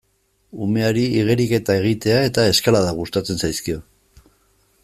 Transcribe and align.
Umeari 0.67 1.03
igeriketa 1.19 1.77
egitea 1.81 2.17
eta 2.31 2.49
eskalada 2.55 2.97
gustatzen 3.03 3.43
zaizkio. 3.45 3.83